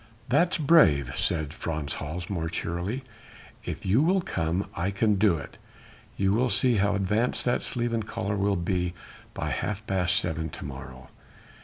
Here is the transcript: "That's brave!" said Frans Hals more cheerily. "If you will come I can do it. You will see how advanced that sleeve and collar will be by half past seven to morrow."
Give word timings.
"That's 0.29 0.57
brave!" 0.57 1.11
said 1.15 1.53
Frans 1.53 1.93
Hals 2.01 2.27
more 2.27 2.49
cheerily. 2.49 3.03
"If 3.65 3.85
you 3.85 4.01
will 4.01 4.21
come 4.21 4.65
I 4.73 4.89
can 4.89 5.13
do 5.13 5.37
it. 5.37 5.59
You 6.17 6.31
will 6.33 6.49
see 6.49 6.77
how 6.77 6.95
advanced 6.95 7.45
that 7.45 7.61
sleeve 7.61 7.93
and 7.93 8.07
collar 8.07 8.35
will 8.35 8.55
be 8.55 8.95
by 9.35 9.51
half 9.51 9.85
past 9.85 10.15
seven 10.15 10.49
to 10.49 10.65
morrow." 10.65 11.09